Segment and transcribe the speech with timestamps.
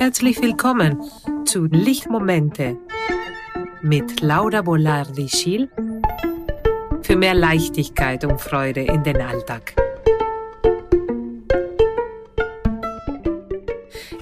[0.00, 0.98] Herzlich willkommen
[1.44, 2.78] zu Lichtmomente
[3.82, 5.68] mit Laura Bolardi-Schiel
[7.02, 9.74] für mehr Leichtigkeit und Freude in den Alltag.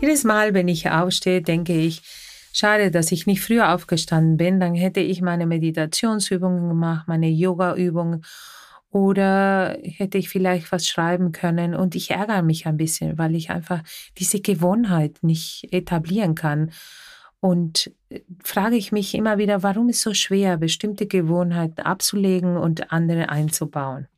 [0.00, 2.02] Jedes Mal, wenn ich aufstehe, denke ich,
[2.52, 8.24] schade, dass ich nicht früher aufgestanden bin, dann hätte ich meine Meditationsübungen gemacht, meine Yoga-Übungen
[8.90, 13.50] oder hätte ich vielleicht was schreiben können und ich ärgere mich ein bisschen, weil ich
[13.50, 13.82] einfach
[14.16, 16.70] diese Gewohnheit nicht etablieren kann.
[17.40, 22.56] Und äh, frage ich mich immer wieder, warum ist es so schwer, bestimmte Gewohnheiten abzulegen
[22.56, 24.08] und andere einzubauen?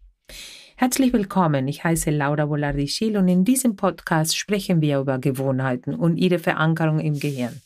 [0.77, 6.17] Herzlich willkommen, ich heiße Laura Volardischil und in diesem Podcast sprechen wir über Gewohnheiten und
[6.17, 7.61] ihre Verankerung im Gehirn.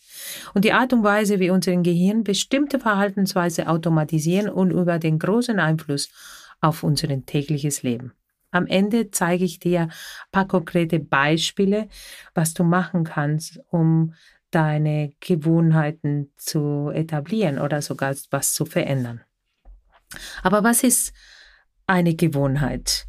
[0.55, 5.61] Und die Art und Weise, wie unser Gehirn bestimmte Verhaltensweise automatisieren und über den großen
[5.61, 6.09] Einfluss
[6.65, 8.13] auf unser tägliches Leben.
[8.51, 9.93] Am Ende zeige ich dir ein
[10.33, 11.89] paar konkrete Beispiele,
[12.35, 14.15] was du machen kannst, um
[14.51, 19.21] deine Gewohnheiten zu etablieren oder sogar was zu verändern.
[20.43, 21.12] Aber was ist
[21.87, 23.06] eine Gewohnheit?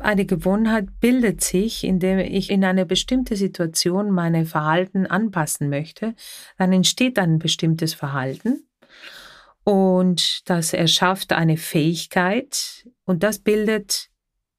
[0.00, 6.14] Eine Gewohnheit bildet sich, indem ich in eine bestimmte Situation meine Verhalten anpassen möchte.
[6.56, 8.64] Dann entsteht ein bestimmtes Verhalten
[9.64, 14.08] und das erschafft eine Fähigkeit und das bildet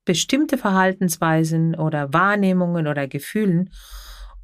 [0.05, 3.69] bestimmte Verhaltensweisen oder Wahrnehmungen oder Gefühlen.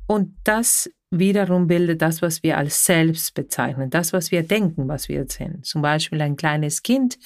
[0.07, 5.09] Und das wiederum bildet das, was wir als Selbst bezeichnen, das, was wir denken, was
[5.09, 5.65] wir sind.
[5.65, 7.17] Zum Beispiel ein kleines Kind,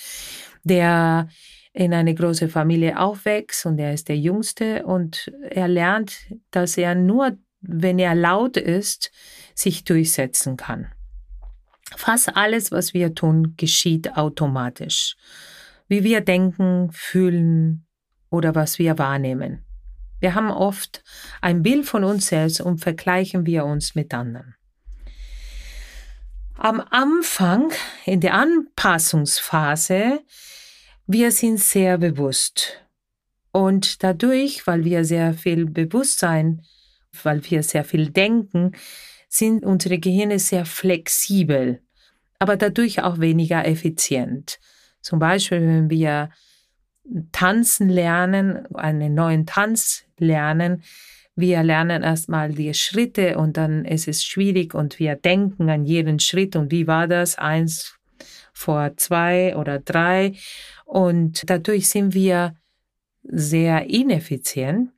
[0.63, 1.27] der
[1.73, 6.17] in eine große Familie aufwächst und er ist der Jüngste und er lernt,
[6.51, 9.11] dass er nur, wenn er laut ist,
[9.55, 10.87] sich durchsetzen kann.
[11.95, 15.15] Fast alles, was wir tun, geschieht automatisch.
[15.87, 17.85] Wie wir denken, fühlen
[18.29, 19.63] oder was wir wahrnehmen.
[20.19, 21.03] Wir haben oft
[21.41, 24.55] ein Bild von uns selbst und vergleichen wir uns mit anderen.
[26.55, 27.71] Am Anfang,
[28.05, 30.21] in der Anpassungsphase,
[31.07, 32.79] wir sind sehr bewusst.
[33.51, 36.61] Und dadurch, weil wir sehr viel Bewusstsein,
[37.21, 38.71] weil wir sehr viel denken,
[39.27, 41.82] sind unsere Gehirne sehr flexibel,
[42.43, 44.59] aber dadurch auch weniger effizient.
[44.99, 46.29] Zum Beispiel, wenn wir
[47.31, 50.83] tanzen lernen, einen neuen Tanz lernen,
[51.37, 56.19] wir lernen erstmal die Schritte und dann ist es schwierig und wir denken an jeden
[56.19, 57.95] Schritt und wie war das eins
[58.51, 60.33] vor zwei oder drei
[60.83, 62.57] und dadurch sind wir
[63.23, 64.89] sehr ineffizient.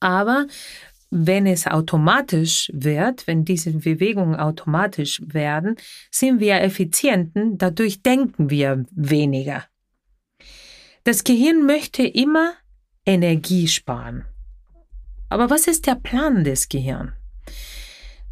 [0.00, 0.46] Aber
[1.10, 5.76] wenn es automatisch wird, wenn diese Bewegungen automatisch werden,
[6.10, 9.64] sind wir effizienten, dadurch denken wir weniger.
[11.04, 12.54] Das Gehirn möchte immer
[13.04, 14.24] Energie sparen.
[15.28, 17.12] Aber was ist der Plan des Gehirns?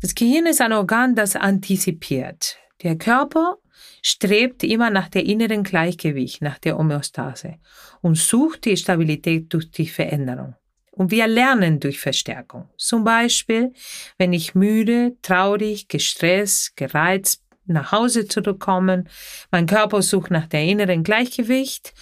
[0.01, 2.59] Das Gehirn ist ein Organ, das antizipiert.
[2.83, 3.59] Der Körper
[4.03, 7.59] strebt immer nach der inneren Gleichgewicht, nach der Homöostase
[8.03, 10.57] und sucht die Stabilität durch die Veränderung.
[10.95, 12.69] Und wir lernen durch Verstärkung.
[12.77, 13.73] Zum Beispiel,
[14.17, 19.09] wenn ich müde, traurig, gestresst, gereizt nach Hause zurückkommen,
[19.51, 21.95] mein Körper sucht nach der inneren Gleichgewicht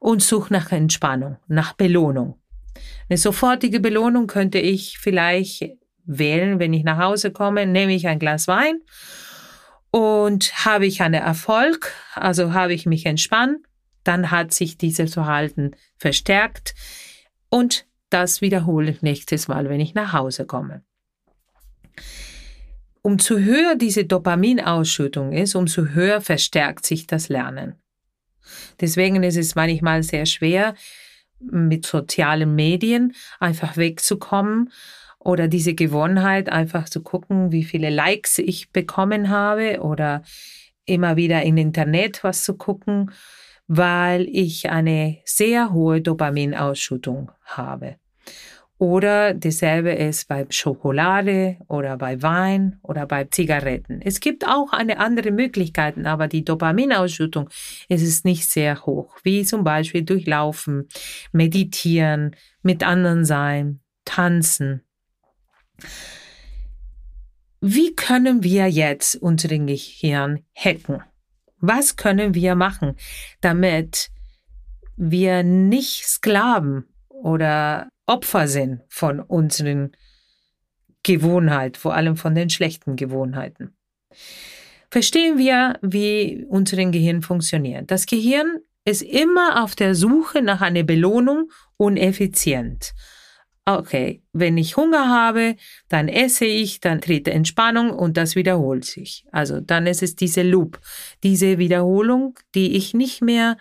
[0.00, 2.40] und sucht nach Entspannung, nach Belohnung.
[3.08, 8.18] Eine sofortige Belohnung könnte ich vielleicht wählen, wenn ich nach Hause komme, nehme ich ein
[8.18, 8.80] Glas Wein
[9.92, 13.58] und habe ich einen Erfolg, also habe ich mich entspannt,
[14.02, 16.74] dann hat sich dieses Verhalten verstärkt
[17.50, 20.82] und das wiederhole ich nächstes Mal, wenn ich nach Hause komme.
[23.02, 27.74] Umso höher diese Dopaminausschüttung ist, umso höher verstärkt sich das Lernen.
[28.80, 30.74] Deswegen ist es manchmal sehr schwer,
[31.40, 34.70] mit sozialen Medien einfach wegzukommen
[35.18, 40.22] oder diese Gewohnheit einfach zu gucken, wie viele Likes ich bekommen habe oder
[40.84, 43.10] immer wieder im Internet was zu gucken,
[43.66, 47.96] weil ich eine sehr hohe Dopaminausschüttung habe.
[48.78, 54.00] Oder dasselbe ist bei Schokolade oder bei Wein oder bei Zigaretten.
[54.02, 57.48] Es gibt auch eine andere Möglichkeiten, aber die Dopaminausschüttung
[57.88, 60.88] ist nicht sehr hoch, wie zum Beispiel durchlaufen,
[61.30, 64.82] meditieren, mit anderen sein, tanzen.
[67.60, 71.04] Wie können wir jetzt unseren Gehirn hacken?
[71.60, 72.96] Was können wir machen,
[73.40, 74.10] damit
[74.96, 79.92] wir nicht Sklaven oder Opfer sind von unseren
[81.02, 83.74] Gewohnheiten, vor allem von den schlechten Gewohnheiten.
[84.90, 87.90] Verstehen wir, wie unser Gehirn funktioniert.
[87.90, 92.92] Das Gehirn ist immer auf der Suche nach einer Belohnung und effizient.
[93.64, 95.56] okay, wenn ich Hunger habe,
[95.88, 99.24] dann esse ich, dann tritt Entspannung und das wiederholt sich.
[99.32, 100.80] Also dann ist es diese Loop,
[101.22, 103.56] diese Wiederholung, die ich nicht mehr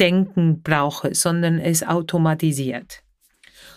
[0.00, 3.03] denken brauche, sondern es automatisiert.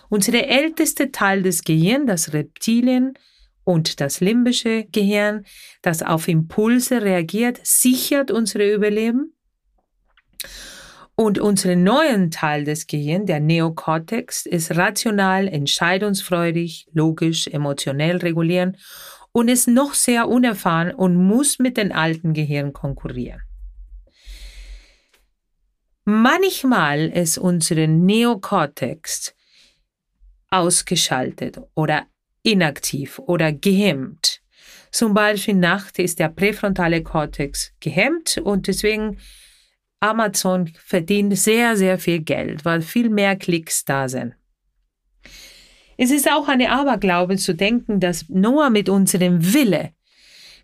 [0.09, 3.13] Unsere älteste Teil des Gehirns, das Reptilien
[3.63, 5.45] und das limbische Gehirn,
[5.81, 9.33] das auf Impulse reagiert, sichert unsere Überleben.
[11.15, 18.77] Und unseren neuen Teil des Gehirns, der Neokortex, ist rational, entscheidungsfreudig, logisch, emotionell regulieren
[19.31, 23.41] und ist noch sehr unerfahren und muss mit dem alten Gehirn konkurrieren.
[26.05, 29.35] Manchmal ist unser Neokortex
[30.49, 32.07] ausgeschaltet oder
[32.43, 34.41] inaktiv oder gehemmt.
[34.91, 39.17] Zum Beispiel nachts ist der präfrontale Kortex gehemmt und deswegen
[39.99, 44.35] Amazon verdient sehr, sehr viel Geld, weil viel mehr Klicks da sind.
[45.97, 49.93] Es ist auch eine Aberglaube zu denken, dass nur mit unserem Wille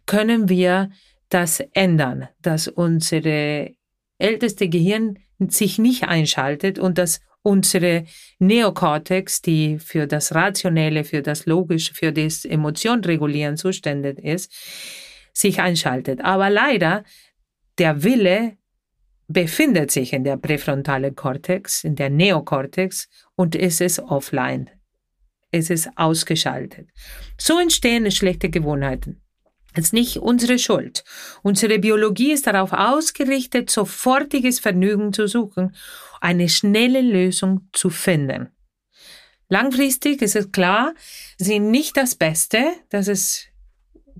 [0.06, 0.92] können wir
[1.30, 3.74] das ändern, dass unsere
[4.20, 8.06] älteste Gehirn sich nicht einschaltet und dass unsere
[8.40, 14.52] Neokortex, die für das Rationelle, für das Logische, für das Emotionregulieren zuständig ist,
[15.34, 16.22] sich einschaltet.
[16.22, 17.04] Aber leider,
[17.78, 18.58] der Wille
[19.28, 24.70] befindet sich in der präfrontale Kortex, in der Neokortex und es ist offline.
[25.52, 26.90] Es ist ausgeschaltet.
[27.38, 29.22] So entstehen schlechte Gewohnheiten.
[29.76, 31.04] Das ist nicht unsere Schuld.
[31.42, 35.76] Unsere Biologie ist darauf ausgerichtet, sofortiges Vergnügen zu suchen,
[36.24, 38.50] eine schnelle Lösung zu finden.
[39.50, 40.94] Langfristig ist es klar,
[41.38, 43.50] sind nicht das Beste, das ist,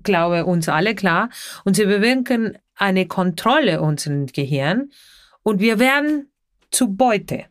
[0.02, 1.30] glaube uns alle klar,
[1.64, 4.90] und sie bewirken eine Kontrolle unserem Gehirn
[5.42, 6.30] und wir werden
[6.70, 7.46] zu Beute.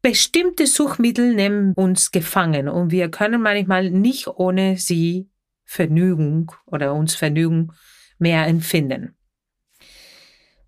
[0.00, 5.28] Bestimmte Suchmittel nehmen uns gefangen und wir können manchmal nicht ohne sie
[5.64, 7.70] Vergnügung oder uns Vergnügen
[8.18, 9.14] mehr empfinden.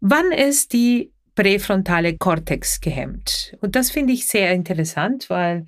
[0.01, 3.57] Wann ist die präfrontale Kortex gehemmt?
[3.61, 5.67] Und das finde ich sehr interessant, weil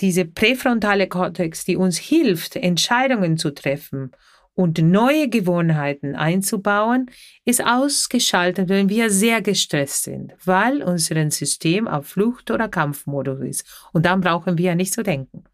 [0.00, 4.10] diese präfrontale Kortex, die uns hilft, Entscheidungen zu treffen
[4.54, 7.10] und neue Gewohnheiten einzubauen,
[7.44, 13.88] ist ausgeschaltet, wenn wir sehr gestresst sind, weil unser System auf Flucht- oder Kampfmodus ist.
[13.92, 15.44] Und dann brauchen wir nicht zu denken.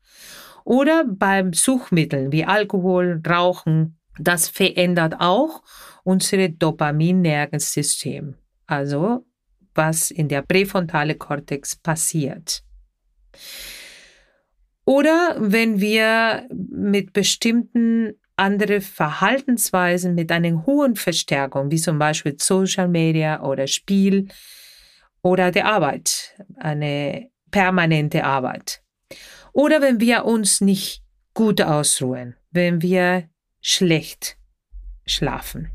[0.64, 5.62] Oder beim Suchmitteln wie Alkohol, Rauchen, das verändert auch
[6.04, 8.34] unser Dopaminnervensystem.
[8.70, 9.26] Also
[9.74, 12.62] was in der präfrontale Kortex passiert.
[14.84, 22.86] Oder wenn wir mit bestimmten andere Verhaltensweisen mit einer hohen Verstärkung, wie zum Beispiel Social
[22.88, 24.28] Media oder Spiel
[25.22, 28.82] oder der Arbeit, eine permanente Arbeit.
[29.52, 31.02] Oder wenn wir uns nicht
[31.34, 33.28] gut ausruhen, wenn wir
[33.60, 34.36] schlecht
[35.06, 35.70] schlafen.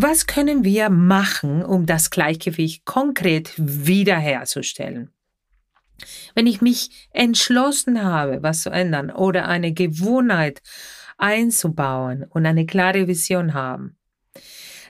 [0.00, 5.10] Was können wir machen, um das Gleichgewicht konkret wiederherzustellen?
[6.36, 10.62] Wenn ich mich entschlossen habe, was zu ändern oder eine Gewohnheit
[11.16, 13.96] einzubauen und eine klare Vision haben,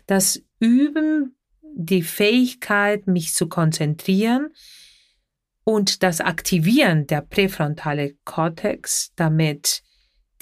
[0.06, 4.52] das Üben, die Fähigkeit, mich zu konzentrieren
[5.64, 9.82] und das Aktivieren der präfrontale Kortex, damit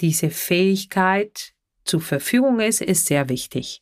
[0.01, 1.53] diese Fähigkeit
[1.85, 3.81] zur Verfügung ist, ist sehr wichtig.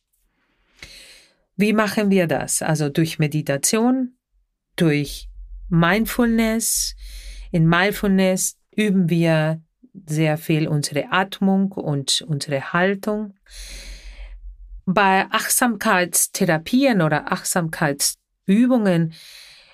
[1.56, 2.60] Wie machen wir das?
[2.60, 4.16] Also durch Meditation,
[4.76, 5.28] durch
[5.68, 6.94] Mindfulness.
[7.50, 9.62] In Mindfulness üben wir
[10.06, 13.34] sehr viel unsere Atmung und unsere Haltung.
[14.84, 19.14] Bei Achtsamkeitstherapien oder Achtsamkeitsübungen,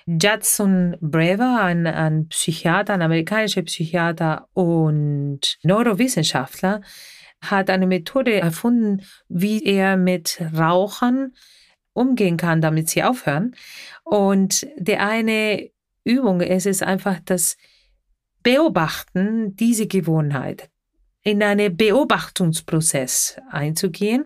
[0.05, 6.81] Judson Brewer, ein, ein Psychiater, ein amerikanischer Psychiater und Neurowissenschaftler,
[7.41, 11.33] hat eine Methode erfunden, wie er mit Rauchern
[11.93, 13.55] umgehen kann, damit sie aufhören.
[14.03, 15.69] Und der eine
[16.03, 16.41] Übung.
[16.41, 17.57] Es ist einfach das
[18.41, 20.69] Beobachten, diese Gewohnheit,
[21.21, 24.25] in einen Beobachtungsprozess einzugehen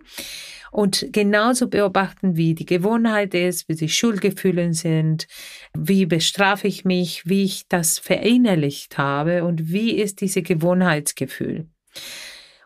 [0.72, 5.28] und genauso beobachten, wie die Gewohnheit ist, wie die Schuldgefühle sind,
[5.76, 11.68] wie bestrafe ich mich, wie ich das verinnerlicht habe und wie ist diese Gewohnheitsgefühl.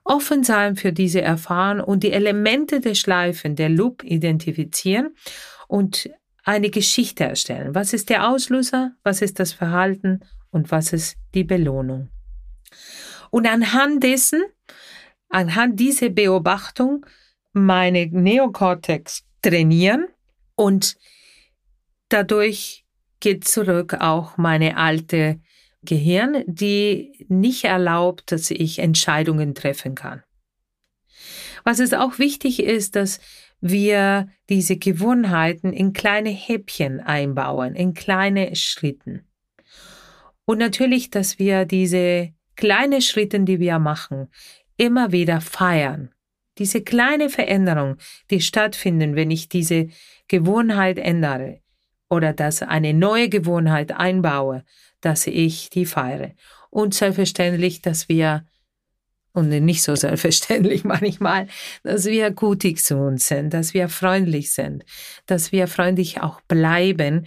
[0.05, 5.15] Offen sein für diese Erfahrung und die Elemente der Schleifen, der Loop identifizieren
[5.69, 6.11] und
[6.45, 7.75] eine Geschichte erstellen.
[7.75, 8.93] Was ist der Auslöser?
[9.05, 10.21] Was ist das Verhalten?
[10.51, 12.09] Und was ist die Belohnung?
[13.31, 14.43] Und anhand dessen,
[15.29, 17.07] anhand dieser Beobachtung,
[17.53, 20.07] meine Neokortex trainieren
[20.55, 20.97] und
[22.09, 22.85] dadurch
[23.21, 25.41] geht zurück auch meine alte
[25.85, 30.23] Gehirn, die nicht erlaubt, dass ich Entscheidungen treffen kann.
[31.65, 33.21] Was es auch wichtig ist, dass
[33.61, 39.25] wir diese Gewohnheiten in kleine Häppchen einbauen, in kleine Schritten.
[40.45, 44.29] Und natürlich, dass wir diese kleine Schritte, die wir machen,
[44.77, 46.11] immer wieder feiern.
[46.59, 47.97] Diese kleine Veränderung,
[48.31, 49.89] die stattfinden, wenn ich diese
[50.29, 51.61] Gewohnheit ändere
[52.11, 54.65] oder dass eine neue Gewohnheit einbaue,
[55.03, 56.31] dass ich die feiere.
[56.71, 58.47] Und selbstverständlich, dass wir
[59.35, 61.49] und nicht so selbstverständlich manchmal,
[61.83, 64.85] dass wir gutig zu uns sind, dass wir freundlich sind,
[65.27, 67.27] dass wir freundlich auch bleiben,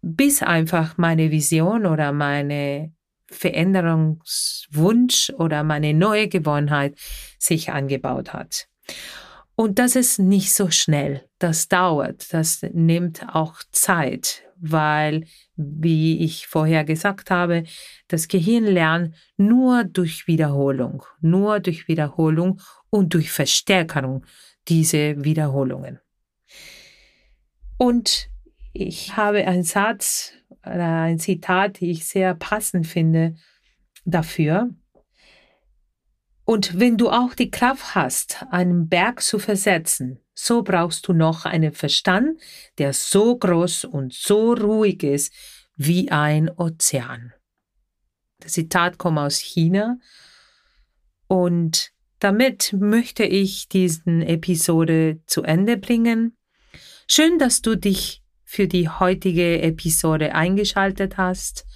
[0.00, 2.92] bis einfach meine Vision oder meine
[3.30, 6.96] Veränderungswunsch oder meine neue Gewohnheit
[7.38, 8.68] sich angebaut hat.
[9.54, 11.28] Und das ist nicht so schnell.
[11.38, 12.32] Das dauert.
[12.32, 15.24] Das nimmt auch Zeit, weil,
[15.56, 17.64] wie ich vorher gesagt habe,
[18.08, 22.60] das Gehirn lernt nur durch Wiederholung, nur durch Wiederholung
[22.90, 24.24] und durch Verstärkung
[24.68, 26.00] diese Wiederholungen.
[27.78, 28.28] Und
[28.72, 33.36] ich habe einen Satz, ein Zitat, die ich sehr passend finde
[34.04, 34.70] dafür.
[36.44, 41.46] Und wenn du auch die Kraft hast, einen Berg zu versetzen, so brauchst du noch
[41.46, 42.40] einen Verstand,
[42.78, 45.32] der so groß und so ruhig ist
[45.74, 47.32] wie ein Ozean.
[48.38, 49.98] Das Zitat kommt aus China
[51.26, 51.90] und
[52.20, 56.36] damit möchte ich diesen Episode zu Ende bringen.
[57.08, 61.66] Schön, dass du dich für die heutige Episode eingeschaltet hast.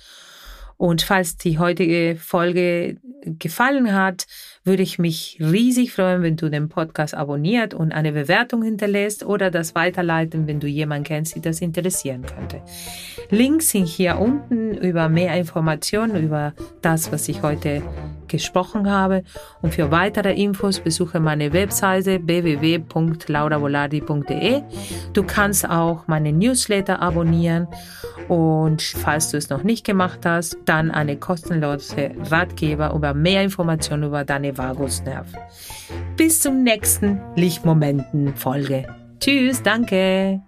[0.77, 4.27] Und falls die heutige Folge gefallen hat,
[4.65, 9.51] würde ich mich riesig freuen, wenn du den Podcast abonniert und eine Bewertung hinterlässt oder
[9.51, 12.63] das weiterleiten, wenn du jemanden kennst, die das interessieren könnte.
[13.31, 17.83] Links sind hier unten über mehr Informationen über das, was ich heute
[18.29, 19.25] gesprochen habe.
[19.61, 24.63] Und für weitere Infos besuche meine Webseite www.lauravoladi.de.
[25.13, 27.67] Du kannst auch meine Newsletter abonnieren
[28.29, 34.05] und falls du es noch nicht gemacht hast, dann eine kostenlose Ratgeber über mehr Informationen
[34.05, 35.27] über deine Vagusnerv.
[36.17, 38.87] Bis zum nächsten Lichtmomenten Folge.
[39.21, 40.43] Tschüss, danke.